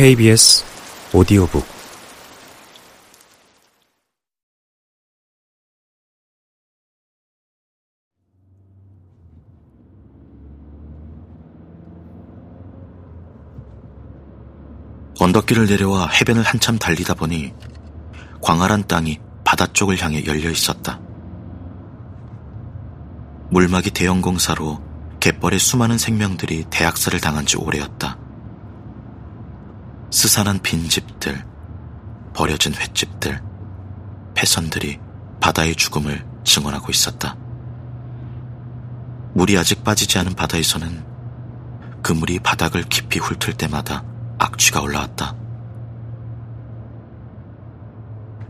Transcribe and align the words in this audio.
KBS 0.00 0.64
오디오북 1.12 1.62
언덕길을 15.18 15.66
내려와 15.66 16.08
해변을 16.08 16.44
한참 16.44 16.78
달리다 16.78 17.12
보니 17.12 17.52
광활한 18.40 18.88
땅이 18.88 19.20
바다 19.44 19.66
쪽을 19.66 20.02
향해 20.02 20.24
열려 20.24 20.48
있었다. 20.48 20.98
물막이 23.50 23.90
대형 23.90 24.22
공사로 24.22 24.80
갯벌의 25.20 25.58
수많은 25.58 25.98
생명들이 25.98 26.64
대학살을 26.70 27.20
당한 27.20 27.44
지 27.44 27.58
오래였다. 27.58 28.19
스산한 30.20 30.58
빈집들, 30.58 31.46
버려진 32.34 32.74
횟집들, 32.74 33.42
폐선들이 34.34 35.00
바다의 35.40 35.74
죽음을 35.74 36.26
증언하고 36.44 36.90
있었다. 36.90 37.38
물이 39.32 39.56
아직 39.56 39.82
빠지지 39.82 40.18
않은 40.18 40.34
바다에서는 40.34 41.06
그 42.02 42.12
물이 42.12 42.40
바닥을 42.40 42.82
깊이 42.82 43.18
훑을 43.18 43.54
때마다 43.56 44.04
악취가 44.38 44.82
올라왔다. 44.82 45.34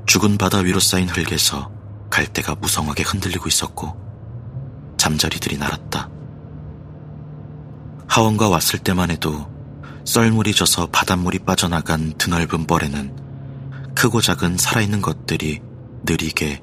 죽은 0.06 0.38
바다 0.38 0.58
위로 0.58 0.80
쌓인 0.80 1.08
흙에서 1.08 1.70
갈대가 2.10 2.56
무성하게 2.56 3.04
흔들리고 3.04 3.46
있었고 3.46 3.96
잠자리들이 4.96 5.56
날았다. 5.56 6.10
하원과 8.08 8.48
왔을 8.48 8.80
때만 8.80 9.12
해도 9.12 9.48
썰물이 10.04 10.54
져서 10.54 10.86
바닷물이 10.86 11.40
빠져나간 11.40 12.14
드넓은 12.18 12.66
뻘에는 12.66 13.94
크고 13.94 14.20
작은 14.20 14.56
살아있는 14.56 15.02
것들이 15.02 15.60
느리게 16.04 16.62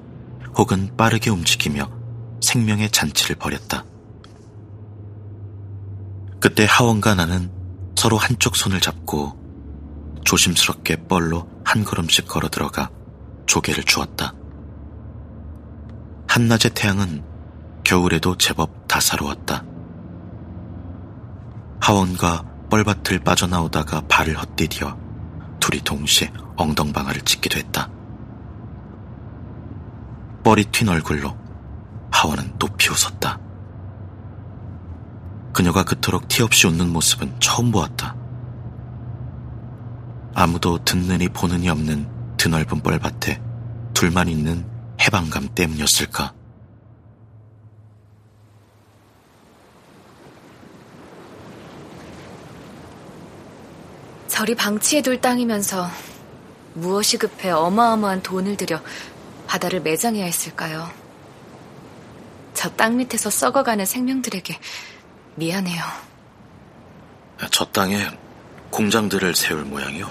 혹은 0.55 0.95
빠르게 0.97 1.29
움직이며 1.29 1.89
생명의 2.41 2.89
잔치를 2.89 3.35
벌였다. 3.35 3.85
그때 6.39 6.66
하원과 6.67 7.16
나는 7.16 7.52
서로 7.95 8.17
한쪽 8.17 8.55
손을 8.55 8.79
잡고 8.79 10.22
조심스럽게 10.23 11.07
뻘로 11.07 11.47
한 11.63 11.83
걸음씩 11.83 12.27
걸어 12.27 12.47
들어가 12.49 12.89
조개를 13.45 13.83
주었다. 13.83 14.33
한낮의 16.27 16.72
태양은 16.75 17.23
겨울에도 17.83 18.38
제법 18.38 18.88
다사로웠다. 18.88 19.63
하원과 21.79 22.56
뻘밭을 22.69 23.19
빠져나오다가 23.19 24.01
발을 24.09 24.37
헛디뎌 24.37 24.97
둘이 25.59 25.81
동시에 25.81 26.31
엉덩방아를 26.57 27.21
찍기도 27.21 27.57
했다. 27.59 27.89
뻘이 30.43 30.65
튄 30.65 30.89
얼굴로 30.89 31.35
하원은 32.11 32.57
높이 32.57 32.89
웃었다. 32.89 33.39
그녀가 35.53 35.83
그토록 35.83 36.27
티 36.27 36.43
없이 36.43 36.67
웃는 36.67 36.91
모습은 36.91 37.39
처음 37.39 37.71
보았다. 37.71 38.15
아무도 40.35 40.77
보는 41.33 41.63
이 41.63 41.69
없는 41.69 42.38
드넓은 42.38 42.81
뻘밭에 42.81 43.41
둘만 43.93 44.27
있는 44.27 44.67
해방감 45.01 45.49
때문이었을까? 45.55 46.36
저리 54.38 54.53
방치해둘 54.53 55.20
땅이면서 55.20 55.90
무엇이 56.75 57.18
급해 57.18 57.50
어마어마한 57.50 58.22
돈을 58.22 58.56
들여 58.56 58.80
바다를 59.48 59.81
매장해야 59.81 60.25
했을까요? 60.25 60.92
저 62.53 62.70
땅 62.70 62.98
밑에서 62.98 63.31
썩어가는 63.31 63.88
생명들에게 63.88 64.59
미안해요. 65.38 65.84
저 67.50 67.66
땅에 67.66 68.08
공장들을 68.70 69.34
세울 69.34 69.64
모양이요. 69.64 70.08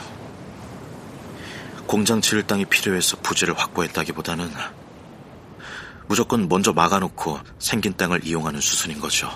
공장 1.86 2.20
지을 2.20 2.48
땅이 2.48 2.64
필요해서 2.64 3.18
부지를 3.18 3.56
확보했다기보다는 3.56 4.50
무조건 6.08 6.48
먼저 6.48 6.72
막아놓고 6.72 7.38
생긴 7.60 7.96
땅을 7.96 8.26
이용하는 8.26 8.60
수순인 8.60 8.98
거죠. 8.98 9.30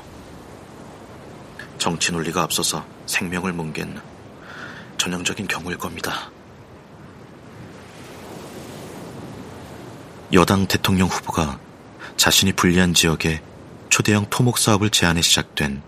정치 1.78 2.10
논리가 2.10 2.42
앞서서 2.42 2.84
생명을 3.06 3.52
뭉갠 3.52 4.00
전형적인 5.00 5.48
경우일 5.48 5.78
겁니다. 5.78 6.30
여당 10.34 10.66
대통령 10.66 11.08
후보가 11.08 11.58
자신이 12.18 12.52
불리한 12.52 12.92
지역에 12.92 13.42
초대형 13.88 14.26
토목 14.28 14.58
사업을 14.58 14.90
제안해 14.90 15.22
시작된 15.22 15.82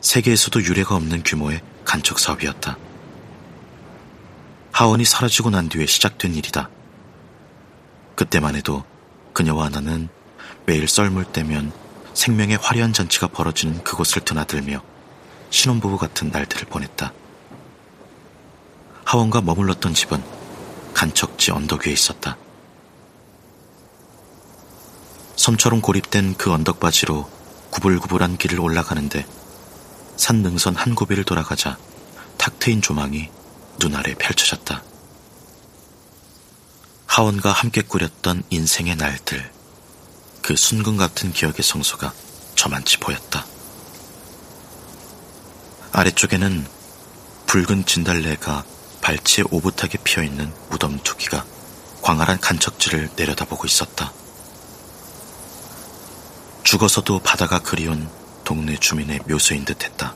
세계에서도 0.00 0.64
유례가 0.64 0.96
없는 0.96 1.22
규모의 1.22 1.60
간척 1.84 2.18
사업이었다. 2.18 2.78
하원이 4.72 5.04
사라지고 5.04 5.50
난 5.50 5.68
뒤에 5.68 5.84
시작된 5.84 6.34
일이다. 6.34 6.70
그때만 8.14 8.56
해도 8.56 8.84
그녀와 9.34 9.68
나는 9.68 10.08
매일 10.64 10.88
썰물 10.88 11.26
때면 11.26 11.72
생명의 12.14 12.56
화려한 12.56 12.94
잔치가 12.94 13.26
벌어지는 13.26 13.84
그곳을 13.84 14.24
드나들며 14.24 14.82
신혼부부 15.50 15.98
같은 15.98 16.30
날들을 16.30 16.68
보냈다. 16.68 17.12
하원과 19.10 19.40
머물렀던 19.40 19.92
집은 19.92 20.22
간척지 20.94 21.50
언덕 21.50 21.84
위에 21.84 21.92
있었다. 21.92 22.36
섬처럼 25.34 25.80
고립된 25.80 26.36
그 26.36 26.52
언덕바지로 26.52 27.28
구불구불한 27.70 28.36
길을 28.36 28.60
올라가는데 28.60 29.26
산 30.16 30.42
능선 30.42 30.76
한 30.76 30.94
고비를 30.94 31.24
돌아가자 31.24 31.76
탁 32.38 32.60
트인 32.60 32.82
조망이 32.82 33.28
눈아래 33.80 34.14
펼쳐졌다. 34.14 34.80
하원과 37.06 37.50
함께 37.50 37.82
꾸렸던 37.82 38.44
인생의 38.50 38.94
날들, 38.94 39.50
그 40.40 40.54
순금 40.54 40.96
같은 40.96 41.32
기억의 41.32 41.64
성소가 41.64 42.14
저만치 42.54 42.98
보였다. 42.98 43.44
아래쪽에는 45.90 46.64
붉은 47.46 47.86
진달래가 47.86 48.64
발치에 49.02 49.44
오붓하게 49.50 49.98
피어있는 50.04 50.52
무덤 50.68 50.98
두기가 51.02 51.44
광활한 52.02 52.40
간척지를 52.40 53.10
내려다보고 53.16 53.66
있었다. 53.66 54.12
죽어서도 56.62 57.20
바다가 57.20 57.58
그리운 57.58 58.08
동네 58.44 58.76
주민의 58.76 59.20
묘소인 59.28 59.64
듯 59.64 59.84
했다. 59.84 60.14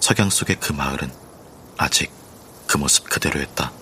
석양 0.00 0.30
속의 0.30 0.56
그 0.60 0.72
마을은 0.72 1.12
아직 1.76 2.10
그 2.66 2.76
모습 2.76 3.08
그대로였다. 3.08 3.72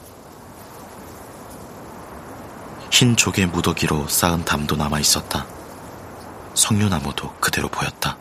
흰 2.91 3.17
조개 3.17 3.47
무더기로 3.47 4.09
쌓은 4.09 4.45
담도 4.45 4.77
남아 4.77 4.99
있었다. 5.01 5.47
석류나무도 6.55 7.37
그대로 7.37 7.69
보였다. 7.69 8.17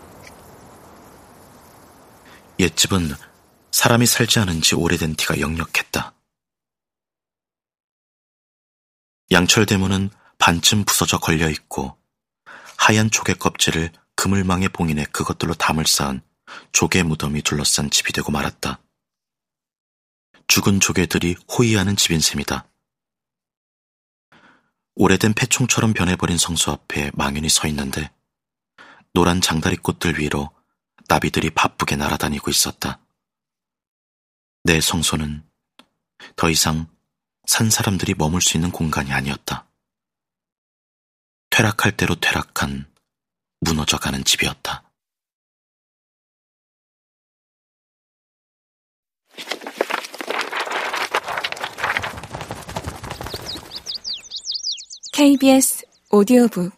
옛집은 2.59 3.15
사람이 3.77 4.07
살지 4.07 4.39
않은 4.39 4.61
지 4.61 4.73
오래된 4.73 5.13
티가 5.13 5.39
역력했다. 5.39 6.15
양철 9.29 9.67
대문은 9.67 10.09
반쯤 10.39 10.83
부서져 10.83 11.19
걸려 11.19 11.47
있고 11.47 11.95
하얀 12.75 13.11
조개 13.11 13.35
껍질을 13.35 13.91
그물망에 14.15 14.69
봉인해 14.69 15.05
그것들로 15.11 15.53
담을 15.53 15.85
쌓은 15.85 16.21
조개 16.71 17.03
무덤이 17.03 17.43
둘러싼 17.43 17.91
집이 17.91 18.13
되고 18.13 18.31
말았다. 18.31 18.81
죽은 20.47 20.79
조개들이 20.79 21.35
호위하는 21.47 21.95
집인 21.97 22.19
셈이다. 22.19 22.67
오래된 24.95 25.35
폐총처럼 25.35 25.93
변해버린 25.93 26.39
성수 26.39 26.71
앞에 26.71 27.11
망연히 27.13 27.47
서 27.47 27.67
있는데 27.67 28.09
노란 29.13 29.39
장다리 29.39 29.77
꽃들 29.77 30.17
위로 30.17 30.49
나비들이 31.07 31.51
바쁘게 31.51 31.95
날아다니고 31.95 32.49
있었다. 32.49 33.01
내 34.67 34.81
성소는 34.81 35.49
더 36.35 36.49
이상 36.49 36.87
산 37.45 37.69
사람들이 37.69 38.15
머물 38.15 38.41
수 38.41 38.57
있는 38.57 38.69
공간이 38.69 39.13
아니었다. 39.13 39.65
퇴락할 41.49 41.95
대로 41.95 42.15
퇴락한 42.15 42.85
무너져가는 43.61 44.25
집이었다. 44.25 44.83
KBS 55.13 55.85
오디오북 56.11 56.76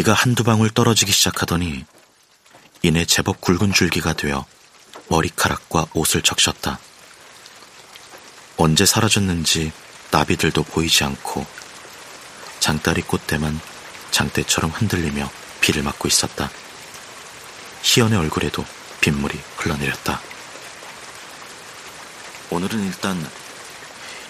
비가 0.00 0.14
한두 0.14 0.44
방울 0.44 0.70
떨어지기 0.70 1.12
시작하더니 1.12 1.84
이내 2.80 3.04
제법 3.04 3.42
굵은 3.42 3.74
줄기가 3.74 4.14
되어 4.14 4.46
머리카락과 5.08 5.88
옷을 5.92 6.22
적셨다. 6.22 6.78
언제 8.56 8.86
사라졌는지 8.86 9.70
나비들도 10.10 10.62
보이지 10.62 11.04
않고 11.04 11.44
장다리 12.60 13.02
꽃대만 13.02 13.60
장대처럼 14.10 14.70
흔들리며 14.70 15.30
비를 15.60 15.82
맞고 15.82 16.08
있었다. 16.08 16.50
희연의 17.82 18.18
얼굴에도 18.20 18.64
빗물이 19.02 19.38
흘러내렸다. 19.58 20.18
오늘은 22.48 22.86
일단 22.86 23.30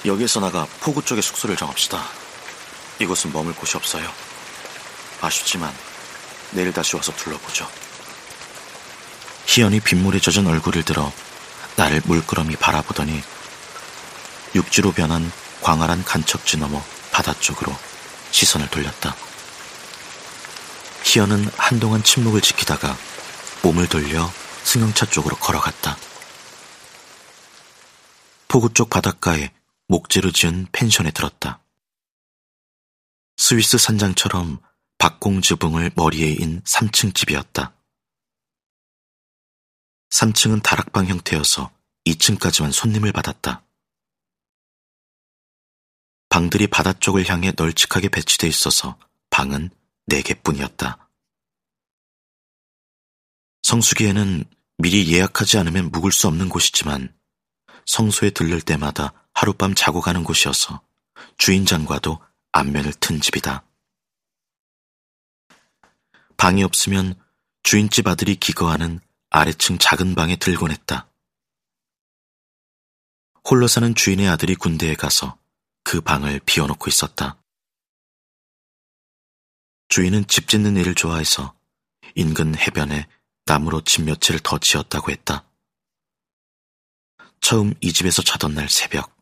여기에서 0.04 0.40
나가 0.40 0.66
포구 0.80 1.04
쪽에 1.04 1.20
숙소를 1.20 1.54
정합시다. 1.54 2.08
이곳은 2.98 3.32
머물 3.32 3.54
곳이 3.54 3.76
없어요. 3.76 4.29
아쉽지만 5.20 5.72
내일 6.52 6.72
다시 6.72 6.96
와서 6.96 7.12
둘러보죠. 7.12 7.68
희연이 9.46 9.80
빗물에 9.80 10.20
젖은 10.20 10.46
얼굴을 10.46 10.84
들어 10.84 11.12
나를 11.76 12.02
물끄러미 12.04 12.56
바라보더니 12.56 13.22
육지로 14.54 14.92
변한 14.92 15.30
광활한 15.62 16.04
간척지 16.04 16.56
너머 16.56 16.82
바다 17.12 17.34
쪽으로 17.38 17.74
시선을 18.30 18.68
돌렸다. 18.70 19.14
희연은 21.04 21.50
한동안 21.56 22.02
침묵을 22.02 22.40
지키다가 22.40 22.96
몸을 23.62 23.88
돌려 23.88 24.30
승용차 24.64 25.06
쪽으로 25.06 25.36
걸어갔다. 25.36 25.96
포구 28.48 28.72
쪽 28.74 28.90
바닷가에 28.90 29.52
목재로 29.88 30.32
지은 30.32 30.66
펜션에 30.72 31.10
들었다. 31.10 31.60
스위스 33.36 33.78
산장처럼 33.78 34.60
박공지붕을 35.00 35.92
머리에 35.96 36.36
인 36.38 36.60
3층 36.60 37.14
집이었다. 37.14 37.74
3층은 40.10 40.62
다락방 40.62 41.06
형태여서 41.06 41.72
2층까지만 42.04 42.70
손님을 42.70 43.10
받았다. 43.10 43.64
방들이 46.28 46.66
바다 46.66 46.92
쪽을 46.92 47.26
향해 47.30 47.50
널찍하게 47.56 48.10
배치돼 48.10 48.46
있어서 48.46 48.98
방은 49.30 49.70
4개뿐이었다. 50.10 50.98
성수기에는 53.62 54.44
미리 54.76 55.10
예약하지 55.14 55.56
않으면 55.56 55.90
묵을 55.92 56.12
수 56.12 56.28
없는 56.28 56.50
곳이지만 56.50 57.16
성소에 57.86 58.30
들를 58.30 58.60
때마다 58.60 59.14
하룻밤 59.32 59.74
자고 59.74 60.02
가는 60.02 60.24
곳이어서 60.24 60.82
주인장과도 61.38 62.20
안면을 62.52 62.92
튼 62.94 63.18
집이다. 63.22 63.64
방이 66.40 66.64
없으면 66.64 67.22
주인집 67.64 68.08
아들이 68.08 68.34
기거하는 68.34 69.00
아래층 69.28 69.76
작은 69.76 70.14
방에 70.14 70.36
들곤 70.36 70.70
했다. 70.70 71.06
홀로 73.44 73.68
사는 73.68 73.94
주인의 73.94 74.26
아들이 74.26 74.54
군대에 74.54 74.94
가서 74.94 75.36
그 75.84 76.00
방을 76.00 76.40
비워놓고 76.46 76.88
있었다. 76.88 77.36
주인은 79.88 80.28
집 80.28 80.48
짓는 80.48 80.78
일을 80.78 80.94
좋아해서 80.94 81.54
인근 82.14 82.56
해변에 82.56 83.06
나무로 83.44 83.82
집 83.82 84.04
몇 84.04 84.22
채를 84.22 84.40
더 84.40 84.56
지었다고 84.56 85.10
했다. 85.10 85.44
처음 87.42 87.74
이 87.82 87.92
집에서 87.92 88.22
자던 88.22 88.54
날 88.54 88.70
새벽. 88.70 89.14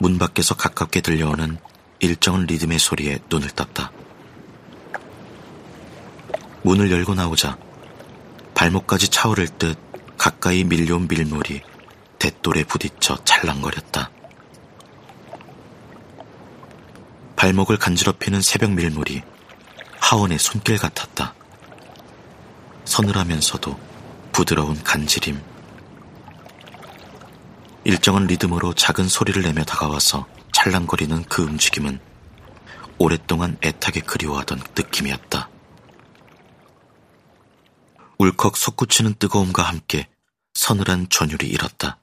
문 0.00 0.18
밖에서 0.18 0.54
가깝게 0.54 1.00
들려오는 1.00 1.58
일정한 2.00 2.46
리듬의 2.46 2.78
소리에 2.78 3.18
눈을 3.28 3.50
떴다. 3.50 3.90
문을 6.62 6.90
열고 6.90 7.14
나오자 7.14 7.56
발목까지 8.54 9.08
차오를 9.08 9.48
듯 9.48 9.76
가까이 10.16 10.64
밀려온 10.64 11.08
밀물이 11.08 11.62
대돌에 12.18 12.64
부딪혀 12.64 13.16
찰랑거렸다. 13.24 14.10
발목을 17.36 17.78
간지럽히는 17.78 18.42
새벽 18.42 18.72
밀물이 18.72 19.22
하원의 20.00 20.38
손길 20.38 20.76
같았다. 20.78 21.34
서늘하면서도 22.84 23.78
부드러운 24.32 24.82
간지림. 24.82 25.57
일정한 27.84 28.26
리듬으로 28.26 28.74
작은 28.74 29.08
소리를 29.08 29.40
내며 29.42 29.64
다가와서 29.64 30.26
찰랑거리는 30.52 31.24
그 31.24 31.42
움직임은 31.42 32.00
오랫동안 32.98 33.56
애타게 33.62 34.00
그리워하던 34.00 34.60
느낌이었다. 34.76 35.48
울컥 38.18 38.56
솟구치는 38.56 39.14
뜨거움과 39.14 39.62
함께 39.62 40.08
서늘한 40.54 41.08
전율이 41.08 41.46
일었다. 41.46 42.00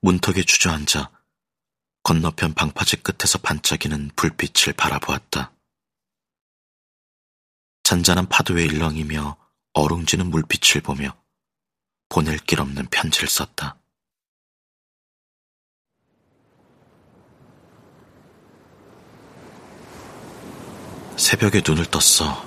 문턱에 0.00 0.42
주저앉아 0.42 1.10
건너편 2.02 2.54
방파제 2.54 2.98
끝에서 2.98 3.38
반짝이는 3.38 4.10
불빛을 4.16 4.72
바라보았다. 4.72 5.52
잔잔한 7.82 8.26
파도에 8.28 8.64
일렁이며 8.64 9.36
어룽지는 9.74 10.30
물빛을 10.30 10.80
보며 10.80 11.14
보낼 12.14 12.38
길 12.38 12.60
없는 12.60 12.86
편지를 12.92 13.28
썼다. 13.28 13.76
새벽에 21.16 21.60
눈을 21.66 21.86
떴어. 21.86 22.46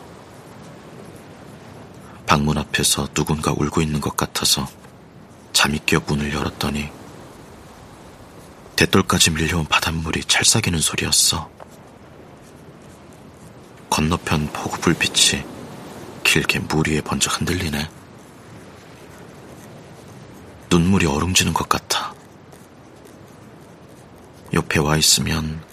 방문 2.26 2.58
앞에서 2.58 3.10
누군가 3.14 3.52
울고 3.52 3.82
있는 3.82 4.00
것 4.00 4.16
같아서 4.16 4.66
잠이 5.52 5.82
깨어 5.86 6.00
문을 6.08 6.34
열었더니 6.34 6.90
대돌까지 8.78 9.32
밀려온 9.32 9.66
바닷물이 9.66 10.24
찰싹이는 10.24 10.80
소리였어. 10.80 11.52
건너편 13.90 14.48
포구 14.54 14.80
불빛이 14.80 15.44
길게 16.24 16.60
물 16.60 16.88
위에 16.88 17.02
번져 17.02 17.30
흔들리네. 17.30 17.97
눈물이 20.70 21.06
얼음지는 21.06 21.54
것 21.54 21.70
같아. 21.70 22.14
옆에 24.54 24.80
와 24.80 24.98
있으면 24.98 25.64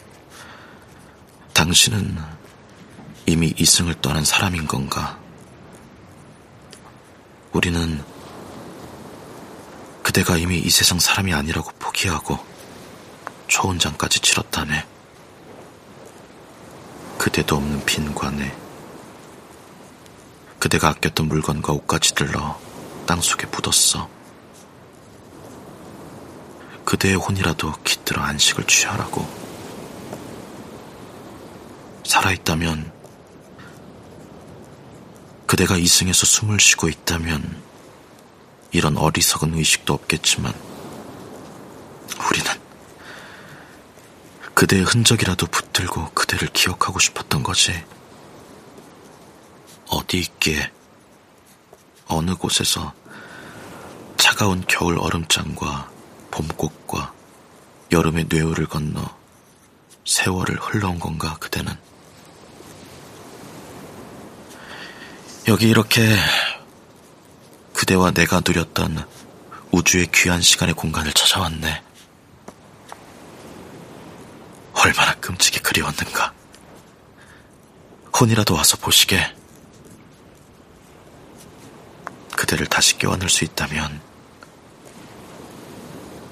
당신은 1.53 2.19
이미 3.27 3.55
이승을 3.57 4.01
떠난 4.01 4.25
사람인 4.25 4.67
건가? 4.67 5.19
우리는 7.53 8.05
그대가 10.03 10.37
이미 10.37 10.59
이 10.59 10.71
세상 10.71 10.99
사람이 10.99 11.33
아니라고 11.33 11.71
포기하고 11.79 12.39
초원장까지 13.49 14.21
치렀다네. 14.21 14.87
그대도 17.19 17.57
없는 17.57 17.85
빈 17.85 18.15
관에 18.15 18.55
그대가 20.59 20.89
아꼈던 20.89 21.29
물건과 21.29 21.73
옷까지 21.73 22.15
들러 22.15 22.61
땅속에 23.07 23.47
묻었어. 23.47 24.14
그대의 26.95 27.17
혼이라도 27.17 27.73
깃들어 27.83 28.23
안식을 28.23 28.69
취하라고. 28.69 29.27
살아있다면 32.07 32.93
그대가 35.45 35.77
이승에서 35.77 36.25
숨을 36.25 36.61
쉬고 36.61 36.89
있다면 36.89 37.61
이런 38.71 38.97
어리석은 38.97 39.55
의식도 39.55 39.93
없겠지만 39.93 40.55
우리는 42.31 42.53
그대의 44.55 44.85
흔적이라도 44.85 45.49
붙들고 45.49 46.11
그대를 46.11 46.47
기억하고 46.53 47.01
싶었던 47.01 47.43
거지. 47.43 47.85
어디 49.89 50.21
있기에 50.21 50.71
어느 52.07 52.37
곳에서 52.37 52.95
차가운 54.17 54.63
겨울 54.69 54.97
얼음장과 55.01 55.94
봄꽃과 56.35 57.15
여름의 57.93 58.27
뇌우를 58.29 58.67
건너 58.67 59.17
세월을 60.05 60.59
흘러온 60.61 60.99
건가 60.99 61.37
그대는. 61.39 61.73
여기 65.47 65.69
이렇게 65.69 66.17
그대와 67.73 68.11
내가 68.11 68.41
누렸던 68.45 69.07
우주의 69.71 70.09
귀한 70.13 70.41
시간의 70.41 70.75
공간을 70.75 71.13
찾아왔네. 71.13 71.83
얼마나 74.75 75.15
끔찍이 75.15 75.61
그리웠는가. 75.61 76.33
혼이라도 78.21 78.55
와서 78.55 78.77
보시게. 78.77 79.35
그대를 82.37 82.67
다시 82.67 82.99
껴안을 82.99 83.29
수 83.29 83.45
있다면 83.45 84.14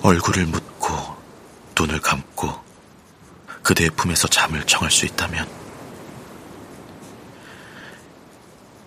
얼굴을 0.03 0.47
묻고 0.47 1.17
눈을 1.79 2.01
감고 2.01 2.61
그대의 3.63 3.91
품에서 3.91 4.27
잠을 4.27 4.67
청할 4.67 4.91
수 4.91 5.07
있다면 5.07 5.49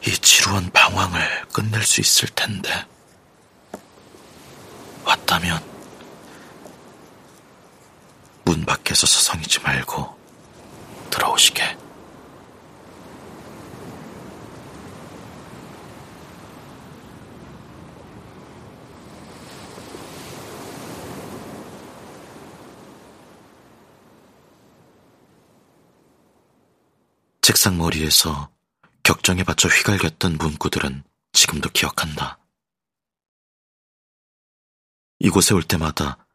이 0.06 0.12
지루한 0.12 0.70
방황을 0.72 1.46
끝낼 1.54 1.82
수 1.84 2.02
있을 2.02 2.28
텐데 2.36 2.86
왔다면 5.06 5.64
문 8.44 8.66
밖에서 8.66 9.08
서성이지 9.08 9.62
말고 9.62 10.16
들어오시게. 11.10 11.86
책상 27.56 27.78
머리에서 27.78 28.52
격정에 29.04 29.46
받쳐 29.46 29.70
휘갈겼던 29.70 30.38
문구들은 30.38 31.06
지금도 31.32 31.70
기억한다. 31.70 32.38
이곳에 35.20 35.54
올 35.54 35.64
때마다 35.64 36.28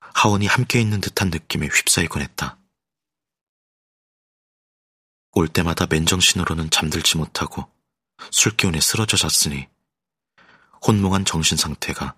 하원이 0.00 0.48
함께 0.48 0.80
있는 0.80 1.00
듯한 1.00 1.30
느낌에 1.30 1.68
휩싸이곤 1.68 2.22
했다. 2.22 2.58
올 5.30 5.46
때마다 5.46 5.86
맨정신으로는 5.86 6.70
잠들지 6.70 7.18
못하고 7.18 7.70
술기운에 8.32 8.80
쓰러져 8.80 9.16
잤으니 9.16 9.68
혼몽한 10.84 11.24
정신 11.24 11.56
상태가 11.56 12.16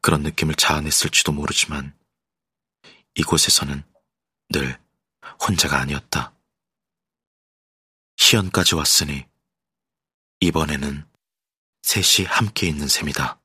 그런 0.00 0.24
느낌을 0.24 0.56
자아냈을지도 0.56 1.30
모르지만 1.30 1.96
이곳에서는 3.14 3.84
늘 4.48 4.80
혼자가 5.46 5.78
아니었다. 5.78 6.33
시연까지 8.24 8.74
왔으니 8.74 9.26
이번에는 10.40 11.04
셋이 11.82 12.26
함께 12.26 12.66
있는 12.66 12.88
셈이다. 12.88 13.38